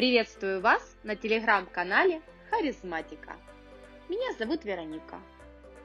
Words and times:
Приветствую 0.00 0.62
вас 0.62 0.96
на 1.02 1.14
телеграм-канале 1.14 2.22
Харизматика. 2.48 3.36
Меня 4.08 4.32
зовут 4.38 4.64
Вероника. 4.64 5.20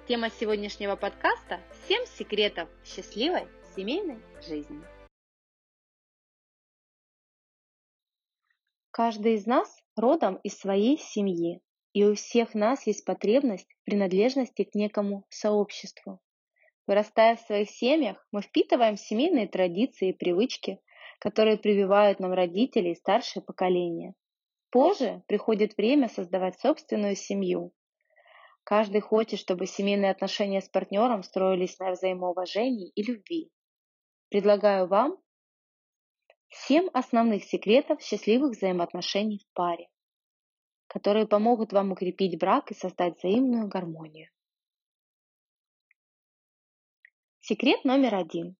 Тема 0.08 0.30
сегодняшнего 0.30 0.96
подкаста– 0.96 1.60
7 1.90 2.06
секретов 2.06 2.70
счастливой 2.86 3.46
семейной 3.76 4.22
жизни. 4.48 4.82
Каждый 8.92 9.34
из 9.34 9.46
нас 9.46 9.84
родом 9.98 10.38
из 10.44 10.58
своей 10.58 10.98
семьи, 10.98 11.60
и 11.92 12.06
у 12.06 12.16
всех 12.16 12.54
нас 12.54 12.88
есть 12.88 13.04
потребность 13.04 13.68
принадлежности 13.84 14.64
к 14.64 14.76
некому 14.76 15.26
сообществу. 15.28 16.22
Вырастая 16.88 17.36
в 17.36 17.42
своих 17.42 17.70
семьях, 17.70 18.26
мы 18.32 18.42
впитываем 18.42 18.96
семейные 18.96 19.50
традиции 19.50 20.12
и 20.12 20.18
привычки, 20.18 20.80
которые 21.20 21.58
прививают 21.58 22.20
нам 22.20 22.34
родители 22.34 22.90
и 22.90 22.96
старшее 22.96 23.44
поколение. 23.44 24.14
Позже 24.70 25.24
приходит 25.28 25.78
время 25.78 26.10
создавать 26.10 26.60
собственную 26.60 27.16
семью. 27.16 27.72
Каждый 28.64 29.02
хочет, 29.02 29.40
чтобы 29.40 29.68
семейные 29.68 30.12
отношения 30.12 30.62
с 30.62 30.68
партнером 30.68 31.24
строились 31.24 31.78
на 31.80 31.92
взаимоуважении 31.92 32.90
и 32.90 33.04
любви. 33.04 33.52
Предлагаю 34.30 34.88
вам 34.88 35.18
7 36.50 36.88
основных 36.94 37.44
секретов 37.44 38.02
счастливых 38.02 38.58
взаимоотношений 38.58 39.40
в 39.40 39.54
паре, 39.54 39.88
которые 40.88 41.28
помогут 41.28 41.74
вам 41.74 41.92
укрепить 41.92 42.40
брак 42.40 42.72
и 42.72 42.74
создать 42.74 43.18
взаимную 43.18 43.68
гармонию. 43.68 44.30
Секрет 47.40 47.86
номер 47.86 48.16
один. 48.16 48.56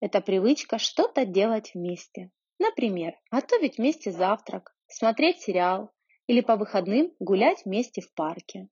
Это 0.00 0.20
привычка 0.22 0.78
что-то 0.78 1.26
делать 1.26 1.72
вместе. 1.74 2.30
Например, 2.58 3.14
готовить 3.30 3.78
вместе 3.78 4.10
завтрак, 4.10 4.74
смотреть 4.86 5.40
сериал 5.40 5.90
или 6.26 6.40
по 6.40 6.56
выходным 6.56 7.12
гулять 7.18 7.64
вместе 7.64 8.00
в 8.00 8.12
парке. 8.14 8.68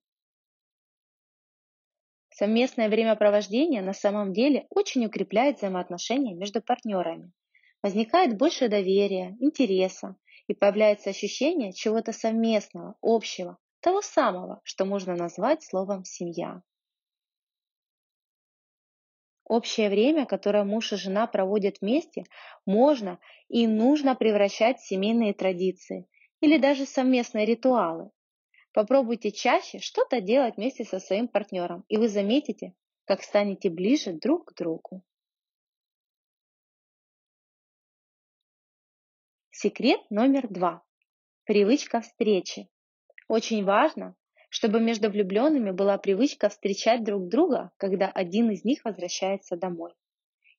Совместное 2.29 2.89
времяпровождение 2.89 3.81
на 3.81 3.93
самом 3.93 4.33
деле 4.33 4.65
очень 4.69 5.05
укрепляет 5.05 5.57
взаимоотношения 5.57 6.33
между 6.33 6.61
партнерами. 6.61 7.31
Возникает 7.83 8.37
больше 8.37 8.69
доверия, 8.69 9.35
интереса 9.39 10.15
и 10.47 10.53
появляется 10.53 11.11
ощущение 11.11 11.73
чего-то 11.73 12.11
совместного, 12.11 12.95
общего, 13.01 13.57
того 13.81 14.01
самого, 14.01 14.61
что 14.63 14.85
можно 14.85 15.15
назвать 15.15 15.63
словом 15.63 16.05
«семья». 16.05 16.63
Общее 19.49 19.89
время, 19.89 20.27
которое 20.27 20.63
муж 20.63 20.93
и 20.93 20.95
жена 20.95 21.25
проводят 21.25 21.81
вместе, 21.81 22.23
можно 22.67 23.19
и 23.47 23.65
нужно 23.65 24.13
превращать 24.13 24.77
в 24.77 24.87
семейные 24.87 25.33
традиции 25.33 26.07
или 26.39 26.59
даже 26.59 26.85
совместные 26.85 27.47
ритуалы. 27.47 28.11
Попробуйте 28.73 29.31
чаще 29.31 29.79
что-то 29.79 30.21
делать 30.21 30.57
вместе 30.57 30.83
со 30.83 30.99
своим 30.99 31.27
партнером, 31.27 31.83
и 31.87 31.97
вы 31.97 32.09
заметите, 32.09 32.75
как 33.05 33.23
станете 33.23 33.71
ближе 33.71 34.13
друг 34.13 34.45
к 34.45 34.53
другу. 34.55 35.03
Секрет 39.49 39.99
номер 40.11 40.47
два. 40.47 40.83
Привычка 41.45 42.01
встречи. 42.01 42.69
Очень 43.27 43.65
важно, 43.65 44.15
чтобы 44.49 44.79
между 44.79 45.09
влюбленными 45.09 45.71
была 45.71 45.97
привычка 45.97 46.49
встречать 46.49 47.03
друг 47.03 47.27
друга, 47.29 47.71
когда 47.77 48.07
один 48.07 48.49
из 48.49 48.65
них 48.65 48.83
возвращается 48.83 49.55
домой. 49.55 49.93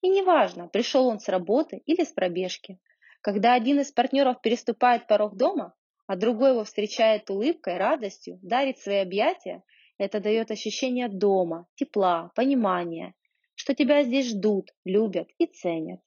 И 0.00 0.08
неважно, 0.08 0.69
пришел 0.69 1.08
он 1.08 1.20
с 1.20 1.28
работы 1.28 1.83
или 1.84 2.05
с 2.05 2.12
пробежки. 2.12 2.78
Когда 3.20 3.52
один 3.55 3.80
из 3.80 3.92
партнеров 3.92 4.41
переступает 4.41 5.06
порог 5.06 5.36
дома, 5.36 5.74
а 6.06 6.16
другой 6.16 6.50
его 6.50 6.64
встречает 6.64 7.28
улыбкой, 7.30 7.77
радостью, 7.77 8.38
дарит 8.42 8.78
свои 8.78 8.96
объятия, 8.96 9.62
это 9.98 10.20
дает 10.20 10.50
ощущение 10.50 11.08
дома, 11.08 11.67
тепла, 11.74 12.30
понимания, 12.34 13.14
что 13.55 13.74
тебя 13.74 14.02
здесь 14.02 14.30
ждут, 14.30 14.70
любят 14.84 15.28
и 15.36 15.46
ценят. 15.46 16.01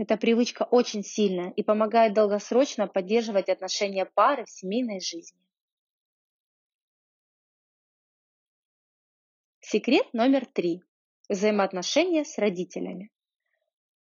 Эта 0.00 0.16
привычка 0.16 0.62
очень 0.62 1.04
сильная 1.04 1.50
и 1.50 1.62
помогает 1.62 2.14
долгосрочно 2.14 2.86
поддерживать 2.86 3.50
отношения 3.50 4.06
пары 4.06 4.46
в 4.46 4.50
семейной 4.50 4.98
жизни. 4.98 5.38
Секрет 9.60 10.06
номер 10.14 10.46
три. 10.46 10.82
Взаимоотношения 11.28 12.24
с 12.24 12.38
родителями. 12.38 13.10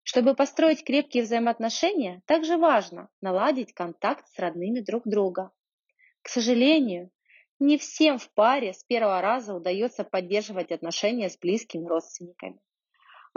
Чтобы 0.05 0.37
построить 0.37 0.85
крепкие 0.85 1.25
взаимоотношения, 1.25 2.23
также 2.27 2.59
важно 2.59 3.09
наладить 3.21 3.75
контакт 3.75 4.25
с 4.29 4.39
родными 4.39 4.79
друг 4.79 5.03
друга. 5.05 5.51
К 6.23 6.29
сожалению, 6.29 7.11
не 7.59 7.77
всем 7.77 8.21
в 8.21 8.31
паре 8.35 8.73
с 8.73 8.85
первого 8.85 9.21
раза 9.21 9.53
удается 9.53 10.05
поддерживать 10.05 10.71
отношения 10.71 11.29
с 11.29 11.37
близкими 11.37 11.89
родственниками. 11.89 12.61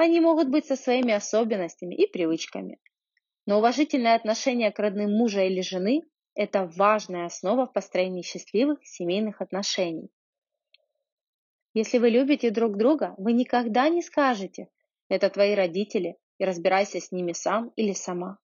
Они 0.02 0.20
могут 0.20 0.50
быть 0.50 0.66
со 0.66 0.76
своими 0.76 1.14
особенностями 1.14 1.94
и 1.94 2.08
привычками. 2.08 2.80
Но 3.46 3.60
уважительное 3.60 4.16
отношение 4.16 4.72
к 4.72 4.80
родным 4.80 5.12
мужа 5.12 5.44
или 5.44 5.62
жены– 5.62 6.02
это 6.34 6.66
важная 6.76 7.28
основа 7.28 7.68
в 7.68 7.72
построении 7.72 8.24
счастливых 8.24 8.80
семейных 8.84 9.42
отношений. 9.42 10.10
Если 11.76 12.00
вы 12.00 12.10
любите 12.10 12.50
друг 12.50 12.78
друга, 12.78 13.14
вы 13.20 13.34
никогда 13.34 13.90
не 13.90 14.02
скажете 14.02 14.70
«это 15.08 15.30
твои 15.30 15.54
родители» 15.54 16.18
и 16.40 16.46
разбирайся 16.46 17.00
с 17.00 17.12
ними 17.12 17.34
сам 17.34 17.68
или 17.76 17.94
сама. 17.94 18.40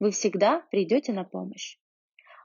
Вы 0.00 0.10
всегда 0.10 0.66
придете 0.72 1.12
на 1.12 1.22
помощь. 1.22 1.78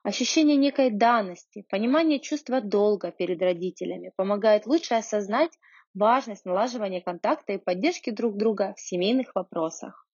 Ощущение 0.03 0.55
некой 0.55 0.91
данности, 0.91 1.65
понимание 1.67 2.19
чувства 2.19 2.61
долга 2.61 3.11
перед 3.11 3.41
родителями 3.41 4.11
помогает 4.15 4.67
лучше 4.67 4.93
осознать 4.93 5.57
важность 5.95 6.45
налаживания 6.45 7.01
контакта 7.01 7.53
и 7.53 7.57
поддержки 7.57 8.09
друг 8.09 8.37
друга 8.37 8.75
в 8.77 8.81
семейных 8.81 9.33
вопросах. 9.33 10.07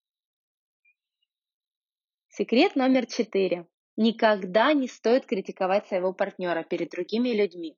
Секрет 2.30 2.76
номер 2.76 3.08
четыре. 3.08 3.68
Никогда 3.98 4.72
не 4.72 4.88
стоит 4.88 5.26
критиковать 5.26 5.88
своего 5.88 6.14
партнера 6.14 6.64
перед 6.64 6.92
другими 6.92 7.30
людьми. 7.30 7.78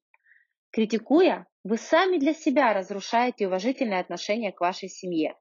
Критикуя, 0.69 1.47
вы 1.63 1.77
сами 1.77 2.17
для 2.17 2.33
себя 2.33 2.73
разрушаете 2.73 3.47
уважительное 3.47 3.99
отношение 3.99 4.51
к 4.51 4.61
вашей 4.61 4.89
семье. 4.89 5.35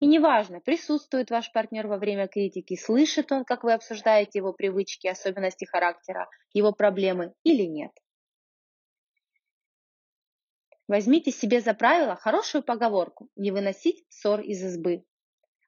И 0.00 0.06
неважно, 0.06 0.60
присутствует 0.60 1.30
ваш 1.30 1.52
партнер 1.52 1.86
во 1.86 1.96
время 1.96 2.28
критики, 2.28 2.76
слышит 2.76 3.32
он, 3.32 3.44
как 3.44 3.64
вы 3.64 3.72
обсуждаете 3.72 4.40
его 4.40 4.52
привычки, 4.52 5.06
особенности 5.06 5.64
характера, 5.64 6.28
его 6.52 6.72
проблемы 6.72 7.32
или 7.44 7.62
нет. 7.62 7.92
Возьмите 10.88 11.32
себе 11.32 11.60
за 11.60 11.74
правило 11.74 12.14
хорошую 12.14 12.62
поговорку 12.62 13.28
«не 13.34 13.50
выносить 13.50 14.04
ссор 14.08 14.40
из 14.40 14.62
избы». 14.62 15.04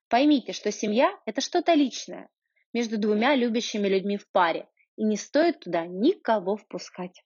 Поймите, 0.08 0.52
что 0.52 0.70
семья– 0.70 1.18
это 1.26 1.40
что-то 1.40 1.74
личное 1.74 2.30
между 2.72 2.98
двумя 2.98 3.34
любящими 3.34 3.88
людьми 3.88 4.16
в 4.16 4.30
паре, 4.30 4.68
и 4.96 5.04
не 5.04 5.16
стоит 5.16 5.60
туда 5.60 5.86
никого 5.86 6.56
впускать. 6.56 7.24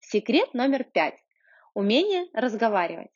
Секрет 0.00 0.52
номер 0.52 0.84
пять. 0.84 1.18
Умение 1.74 2.28
разговаривать. 2.34 3.10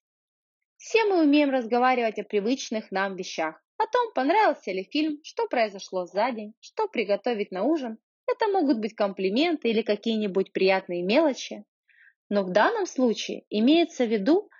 Все 0.76 1.04
мы 1.04 1.22
умеем 1.22 1.50
разговаривать 1.50 2.18
о 2.18 2.24
привычных 2.24 2.90
нам 2.90 3.16
вещах. 3.16 3.60
О 3.76 3.86
том, 3.86 4.12
понравился 4.14 4.70
ли 4.72 4.84
фильм, 4.84 5.20
что 5.22 5.46
произошло 5.46 6.06
за 6.06 6.30
день, 6.30 6.54
что 6.60 6.88
приготовить 6.88 7.50
на 7.50 7.64
ужин 7.64 7.98
это 8.26 8.48
могут 8.48 8.78
быть 8.78 8.94
комплименты 8.94 9.68
или 9.68 9.82
какие-нибудь 9.82 10.52
приятные 10.52 11.02
мелочи. 11.02 11.64
Но 12.28 12.42
в 12.42 12.50
данном 12.50 12.86
случае 12.86 13.44
имеется 13.50 14.04
в 14.04 14.10
виду 14.10 14.50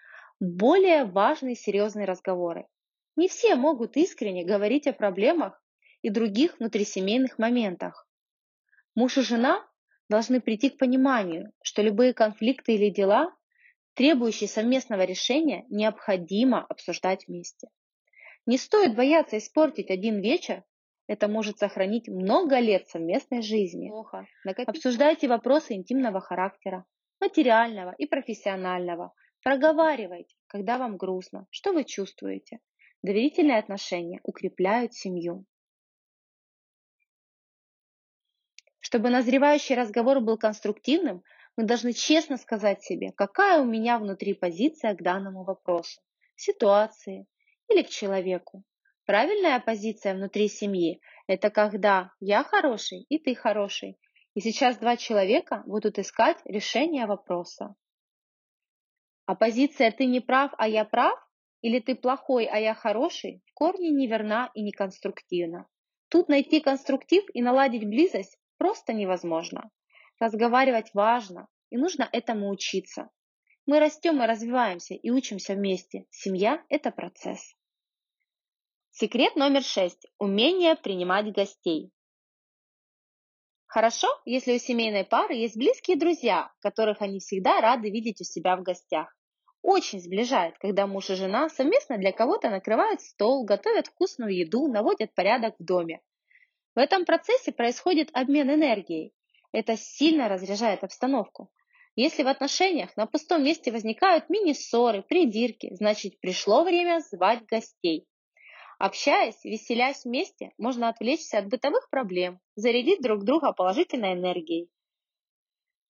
более 0.41 1.05
важные 1.05 1.57
серьезные 1.57 2.07
разговоры. 2.07 2.67
Не 3.17 3.29
все 3.29 3.57
могут 3.57 3.97
искренне 3.97 4.45
говорить 4.45 4.87
о 4.87 4.93
проблемах 4.93 5.61
и 6.03 6.11
других 6.11 6.59
внутрисемейных 6.59 7.39
моментах. 7.39 8.07
Муж 8.95 9.19
и 9.19 9.23
жена 9.23 9.67
должны 10.09 10.41
прийти 10.41 10.71
к 10.71 10.79
пониманию, 10.79 11.53
что 11.63 11.83
любые 11.83 12.15
конфликты 12.15 12.75
или 12.75 12.91
дела, 12.91 13.35
требующие 13.95 14.49
совместного 14.49 15.05
решения, 15.05 15.65
необходимо 15.69 16.65
обсуждать 16.65 17.27
вместе. 17.27 17.69
Не 18.45 18.59
стоит 18.59 18.95
бояться 18.95 19.39
испортить 19.39 19.91
один 19.91 20.21
вечер 20.21 20.63
это 21.07 21.29
может 21.29 21.59
сохранить 21.59 22.09
много 22.09 22.59
лет 22.59 22.89
совместной 22.89 23.43
жизни. 23.43 23.89
Плохо. 23.89 24.27
Обсуждайте 24.67 25.29
вопросы 25.29 25.75
интимного 25.75 26.21
характера, 26.21 26.85
материального 27.21 27.95
и 27.97 28.07
профессионального. 28.07 29.13
Проговаривайте, 29.43 30.35
когда 30.49 30.79
вам 30.79 30.97
грустно, 30.97 31.47
что 31.51 31.73
вы 31.73 31.85
чувствуете. 31.85 32.59
Доверительные 33.03 33.59
отношения 33.59 34.21
укрепляют 34.25 34.95
семью. 34.95 35.45
Чтобы 38.81 39.11
назревающий 39.11 39.75
разговор 39.75 40.21
был 40.21 40.39
конструктивным, 40.39 41.23
мы 41.57 41.65
должны 41.65 41.93
честно 41.93 42.37
сказать 42.37 42.83
себе, 42.83 43.13
какая 43.13 43.61
у 43.61 43.65
меня 43.65 43.99
внутри 43.99 44.35
позиция 44.35 44.95
к 44.95 45.03
данному 45.03 45.45
вопросу. 45.45 46.01
ситуации 46.37 47.27
или 47.69 47.83
к 47.83 47.89
человеку. 47.89 48.63
Правильная 49.07 49.61
позиция 49.61 50.15
внутри 50.15 50.49
семьи– 50.49 51.01
это 51.29 51.49
когда 51.49 52.11
я 52.19 52.43
хороший 52.43 53.07
и 53.09 53.21
ты 53.21 53.37
хороший, 53.37 53.97
и 54.35 54.41
сейчас 54.41 54.79
два 54.79 54.97
человека 54.97 55.63
будут 55.65 56.01
искать 56.01 56.39
решение 56.45 57.07
вопроса. 57.07 57.77
А 59.25 59.37
позиция 59.37 59.93
«ты 59.93 60.07
не 60.07 60.19
прав, 60.19 60.53
а 60.59 60.67
я 60.67 60.85
прав» 60.85 61.17
или 61.63 61.79
«ты 61.79 61.95
плохой, 61.95 62.47
а 62.47 62.59
я 62.59 62.75
хороший» 62.75 63.45
в 63.47 63.55
корне 63.55 63.91
неверна 63.91 64.51
и 64.55 64.63
неконструктивна. 64.63 65.69
Тут 66.09 66.29
найти 66.29 66.59
конструктив 66.59 67.23
и 67.33 67.43
наладить 67.43 67.89
близость 67.89 68.41
просто 68.59 68.93
невозможно. 68.93 69.71
Разговаривать 70.19 70.93
важно, 70.95 71.47
и 71.71 71.77
нужно 71.77 72.09
этому 72.11 72.51
учиться. 72.51 73.09
Мы 73.67 73.79
растем 73.79 74.21
и 74.21 74.27
развиваемся 74.27 74.95
и 74.95 75.11
учимся 75.11 75.55
вместе. 75.55 76.07
Семья– 76.11 76.65
это 76.69 76.91
процесс. 76.91 77.55
Секрет 78.99 79.37
номер 79.37 79.63
шесть. 79.63 80.07
Умение 80.19 80.75
принимать 80.75 81.31
гостей. 81.31 81.91
Хорошо, 83.67 84.09
если 84.25 84.55
у 84.55 84.59
семейной 84.59 85.05
пары 85.05 85.35
есть 85.35 85.55
близкие 85.55 85.99
друзья, 85.99 86.51
которых 86.61 87.03
они 87.03 87.21
всегда 87.21 87.61
рады 87.61 87.91
видеть 87.91 88.23
у 88.23 88.25
себя 88.25 88.57
в 88.57 88.63
гостях. 88.63 89.15
Очень 89.61 90.01
сближает, 90.01 90.57
когда 90.57 90.87
муж 90.87 91.11
и 91.11 91.15
жена 91.15 91.51
совместно 91.51 91.99
для 91.99 92.11
кого-то 92.11 92.49
накрывают 92.49 93.03
стол, 93.03 93.45
готовят 93.45 93.89
вкусную 93.89 94.35
еду, 94.35 94.67
наводят 94.67 95.13
порядок 95.15 95.57
в 95.59 95.65
доме. 95.67 96.01
В 96.75 96.79
этом 96.79 97.05
процессе 97.05 97.53
происходит 97.53 98.09
обмен 98.15 98.51
энергией. 98.51 99.13
Это 99.53 99.77
сильно 99.77 100.27
разряжает 100.31 100.85
обстановку. 100.85 101.51
Если 101.97 102.23
в 102.23 102.29
отношениях 102.29 102.97
на 102.97 103.05
пустом 103.05 103.45
месте 103.45 103.71
возникают 103.73 104.31
мини-ссоры, 104.31 105.03
придирки, 105.03 105.75
значит 105.75 106.19
пришло 106.19 106.65
время 106.65 107.01
звать 107.01 107.45
гостей. 107.45 108.09
Общаясь, 108.79 109.43
веселясь 109.43 110.05
вместе, 110.05 110.53
можно 110.59 110.89
отвлечься 110.89 111.39
от 111.39 111.49
бытовых 111.49 111.89
проблем, 111.89 112.41
зарядить 112.57 113.01
друг 113.01 113.25
друга 113.25 113.53
положительной 113.53 114.13
энергией. 114.13 114.71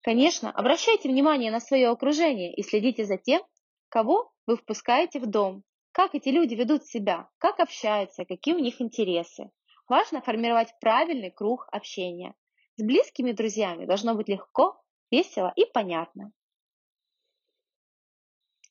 Конечно, 0.02 0.52
обращайте 0.52 1.10
внимание 1.10 1.50
на 1.50 1.60
свое 1.60 1.90
окружение 1.90 2.54
и 2.54 2.62
следите 2.62 3.06
за 3.06 3.18
тем, 3.18 3.42
кого 3.90 4.32
вы 4.46 4.56
впускаете 4.56 5.20
в 5.20 5.26
дом, 5.26 5.64
как 5.92 6.14
эти 6.14 6.30
люди 6.30 6.54
ведут 6.54 6.86
себя, 6.86 7.28
как 7.40 7.60
общаются, 7.60 8.24
какие 8.24 8.54
у 8.54 8.60
них 8.60 8.80
интересы. 8.80 9.50
Важно 9.88 10.22
формировать 10.22 10.76
правильный 10.80 11.32
круг 11.32 11.68
общения. 11.72 12.36
С 12.76 12.84
близкими 12.84 13.32
друзьями 13.32 13.86
должно 13.86 14.14
быть 14.14 14.28
легко, 14.28 14.80
весело 15.10 15.52
и 15.56 15.66
понятно. 15.66 16.32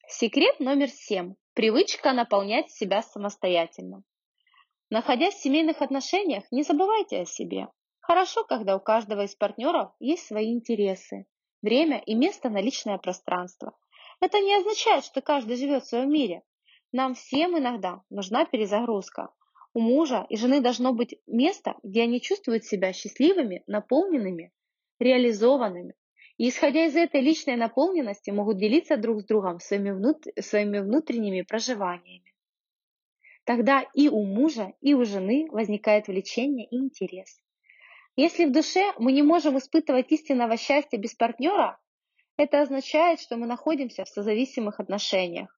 Секрет 0.07 0.61
номер 0.61 0.89
семь. 0.89 1.35
Привычка 1.55 2.13
наполнять 2.13 2.73
себя 2.73 3.01
самостоятельно. 3.01 4.03
Находясь 4.91 5.35
в 5.35 5.41
семейных 5.41 5.83
отношениях, 5.83 6.43
не 6.51 6.65
забывайте 6.65 7.21
о 7.21 7.27
себе. 7.27 7.69
Хорошо, 8.01 8.43
когда 8.43 8.75
у 8.75 8.81
каждого 8.81 9.23
из 9.23 9.37
партнеров 9.37 9.93
есть 10.01 10.27
свои 10.27 10.53
интересы, 10.53 11.27
время 11.63 12.03
и 12.07 12.17
место 12.17 12.51
на 12.51 12.61
личное 12.61 12.99
пространство. 12.99 13.77
Это 14.19 14.41
не 14.41 14.53
означает, 14.53 15.05
что 15.05 15.23
каждый 15.23 15.57
живет 15.57 15.85
в 15.85 15.89
своем 15.89 16.11
мире. 16.11 16.43
Нам 16.91 17.15
всем 17.15 17.57
иногда 17.57 18.03
нужна 18.11 18.47
перезагрузка. 18.47 19.33
У 19.75 19.81
мужа 19.81 20.27
и 20.29 20.37
жены 20.37 20.61
должно 20.61 20.93
быть 20.93 21.21
место, 21.29 21.77
где 21.85 22.03
они 22.03 22.21
чувствуют 22.21 22.65
себя 22.65 22.93
счастливыми, 22.93 23.63
наполненными, 23.69 24.53
реализованными, 24.99 25.95
и 26.37 26.49
исходя 26.49 26.87
из 26.87 26.97
этой 26.97 27.21
личной 27.21 27.57
наполненности 27.57 28.31
могут 28.31 28.59
делиться 28.59 28.97
друг 28.97 29.21
с 29.21 29.25
другом 29.25 29.61
своими, 29.61 29.91
внут... 29.91 30.25
своими 30.41 30.79
внутренними 30.79 31.43
проживаниями. 31.43 32.35
Тогда 33.45 33.85
и 33.95 34.09
у 34.09 34.25
мужа, 34.25 34.73
и 34.81 34.95
у 34.95 35.05
жены 35.05 35.49
возникает 35.51 36.09
влечение 36.09 36.67
и 36.67 36.77
интерес. 36.77 37.41
Если 38.17 38.47
в 38.47 38.53
душе 38.53 38.93
мы 38.99 39.13
не 39.13 39.23
можем 39.23 39.59
испытывать 39.59 40.11
истинного 40.13 40.57
счастья 40.57 40.97
без 40.99 41.15
партнера, 41.15 41.79
это 42.37 42.63
означает, 42.63 43.21
что 43.21 43.37
мы 43.37 43.47
находимся 43.47 44.05
в 44.05 44.09
созависимых 44.09 44.81
отношениях. 44.81 45.57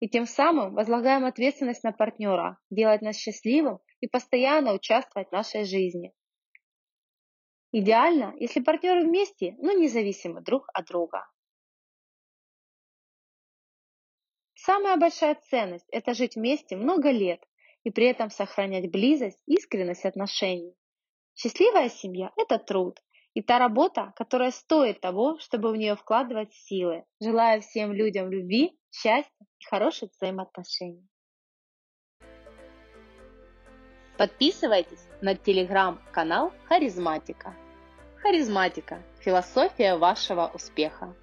И 0.00 0.08
тем 0.08 0.26
самым 0.26 0.74
возлагаем 0.74 1.24
ответственность 1.24 1.84
на 1.84 1.92
партнера, 1.92 2.58
делать 2.70 3.02
нас 3.02 3.16
счастливым 3.16 3.78
и 4.00 4.08
постоянно 4.08 4.72
участвовать 4.74 5.28
в 5.28 5.32
нашей 5.32 5.64
жизни. 5.64 6.12
Идеально, 7.72 8.34
если 8.38 8.60
партнеры 8.60 9.02
вместе, 9.02 9.56
но 9.58 9.72
независимы 9.72 10.42
друг 10.42 10.68
от 10.74 10.86
друга. 10.86 11.26
Самая 14.54 14.98
большая 14.98 15.34
ценность– 15.34 15.88
это 15.90 16.12
жить 16.12 16.36
вместе 16.36 16.76
много 16.76 17.10
лет 17.10 17.42
и 17.82 17.90
при 17.90 18.06
этом 18.06 18.30
сохранять 18.30 18.90
близость, 18.90 19.40
искренность 19.46 20.04
отношений. 20.04 20.76
Счастливая 21.34 21.88
семья– 21.88 22.30
это 22.36 22.58
труд 22.58 23.00
и 23.34 23.40
та 23.40 23.58
работа, 23.58 24.12
которая 24.16 24.50
стоит 24.50 25.00
того, 25.00 25.38
чтобы 25.38 25.72
в 25.72 25.76
нее 25.76 25.96
вкладывать 25.96 26.52
силы. 26.52 27.04
Желаю 27.20 27.62
всем 27.62 27.92
людям 27.92 28.30
любви, 28.30 28.78
счастья 28.90 29.32
и 29.58 29.64
хороших 29.64 30.10
взаимоотношений. 30.12 31.08
Подписывайтесь 34.16 35.06
на 35.20 35.34
телеграм-канал 35.34 36.52
Харизматика. 36.68 37.54
Харизматика. 38.22 39.02
Философия 39.20 39.96
вашего 39.96 40.50
успеха. 40.54 41.14